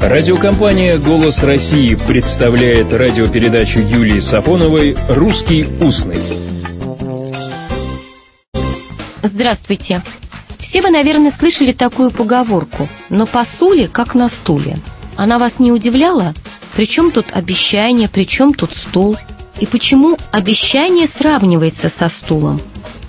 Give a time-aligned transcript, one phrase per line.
[0.00, 6.22] Радиокомпания «Голос России» представляет радиопередачу Юлии Сафоновой «Русский устный».
[9.24, 10.02] Здравствуйте.
[10.58, 14.76] Все вы, наверное, слышали такую поговорку «на посуле, как на стуле».
[15.16, 16.32] Она вас не удивляла?
[16.76, 19.16] Причем тут обещание, причем тут стул?
[19.58, 22.60] И почему обещание сравнивается со стулом?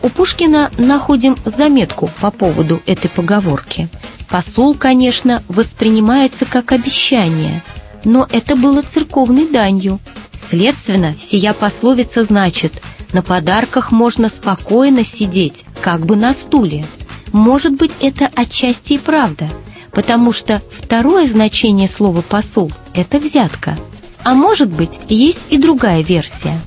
[0.02, 3.90] У Пушкина находим заметку по поводу этой поговорки–
[4.30, 7.64] Посол, конечно, воспринимается как обещание,
[8.04, 10.00] но это было церковной данью.
[10.38, 16.86] Следственно, сия пословица значит «на подарках можно спокойно сидеть, как бы на стуле».
[17.32, 19.50] Может быть, это отчасти и правда,
[19.92, 23.78] потому что второе значение слова «посол»— это взятка.
[24.24, 26.60] А может быть, есть и другая версия.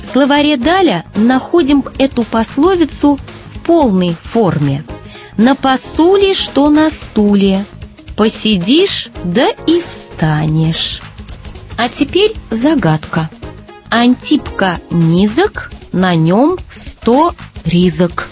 [0.00, 4.84] В словаре Даля находим эту пословицу в полной форме–
[5.38, 7.64] на посуле, что на стуле.
[8.16, 11.00] Посидишь, да и встанешь.
[11.78, 13.30] А теперь загадка.
[13.88, 17.32] Антипка низок, на нем сто
[17.64, 18.28] ризок.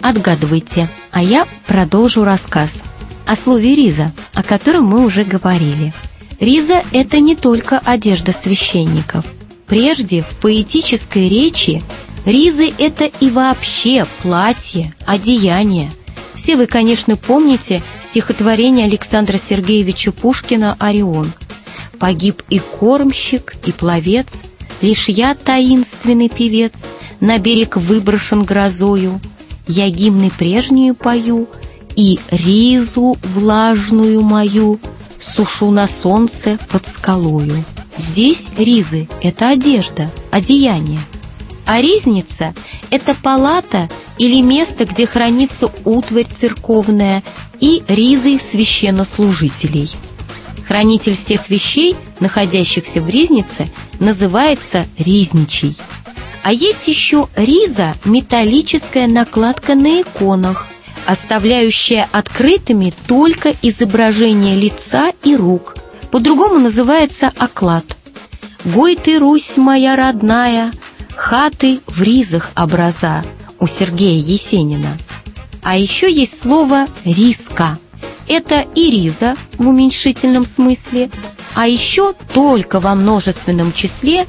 [0.00, 2.84] Отгадывайте, а я продолжу рассказ
[3.26, 5.92] о слове «риза», о котором мы уже говорили.
[6.38, 9.26] Риза– это не только одежда священников.
[9.66, 11.82] Прежде в поэтической речи
[12.24, 15.92] ризы– это и вообще платье, одеяние–
[16.40, 21.30] все вы, конечно, помните стихотворение Александра Сергеевича Пушкина «Орион».
[21.98, 24.44] Погиб и кормщик, и пловец,
[24.80, 26.72] Лишь я, таинственный певец,
[27.20, 29.20] На берег выброшен грозою,
[29.66, 31.46] Я гимны прежние пою,
[31.94, 34.80] И ризу влажную мою
[35.36, 37.62] Сушу на солнце под скалою.
[37.98, 41.00] Здесь ризы— это одежда, одеяние.
[41.66, 42.54] А ризница—
[42.90, 47.22] это палата или место, где хранится утварь церковная
[47.58, 49.90] и ризы священнослужителей.
[50.68, 53.66] Хранитель всех вещей, находящихся в ризнице,
[53.98, 55.74] называется ризничий.
[56.42, 60.66] А есть еще риза– металлическая накладка на иконах,
[61.06, 65.76] оставляющая открытыми только изображение лица и рук.
[66.10, 67.86] По-другому называется оклад.
[68.66, 70.72] «Гой ты, Русь моя родная,
[71.16, 73.24] хаты в ризах образа,
[73.60, 74.96] у Сергея Есенина.
[75.62, 77.78] А еще есть слово «риска».
[78.26, 81.10] Это и риза в уменьшительном смысле,
[81.54, 84.26] а еще только во множественном числе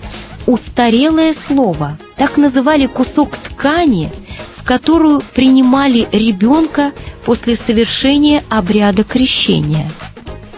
[0.48, 1.98] устарелое слово.
[2.18, 4.12] Так называли кусок ткани,
[4.56, 6.94] в которую принимали ребенка
[7.26, 9.90] после совершения обряда крещения.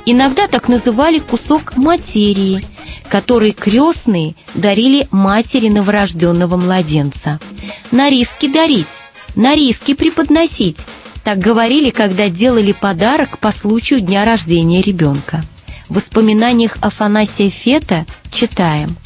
[0.05, 2.61] Иногда так называли кусок материи,
[3.09, 7.39] который крестные дарили матери новорожденного младенца–
[7.93, 8.87] на риски дарить,
[9.35, 10.77] на риски преподносить.
[11.23, 15.43] Так говорили, когда делали подарок по случаю дня рождения ребенка.
[15.89, 18.97] В воспоминаниях Афанасия Фета читаем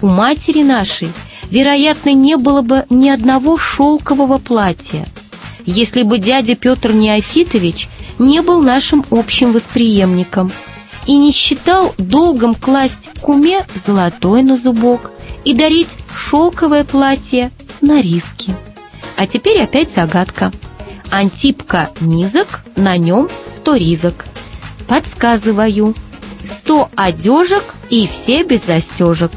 [0.00, 1.10] «У матери нашей,
[1.48, 5.06] вероятно, не было бы ни одного шелкового платья,
[5.64, 10.50] если бы дядя Петр Неофитович не был нашим общим восприемником
[11.06, 15.12] и не считал долгом класть куме золотой на зубок
[15.44, 17.52] и дарить шелковое платье
[17.84, 18.52] на риски.
[19.16, 20.50] А теперь опять загадка.
[21.10, 24.24] Антипка низок, на нем сто ризок.
[24.88, 25.94] Подсказываю.
[26.48, 29.30] Сто одежек и все без застежек.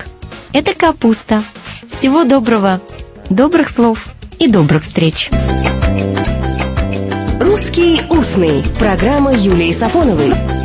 [0.54, 1.44] Это капуста.
[1.90, 2.82] Всего доброго,
[3.30, 4.08] добрых слов
[4.40, 5.30] и добрых встреч.
[7.40, 10.34] «Русский устный»– программа Юлии Сафоновой–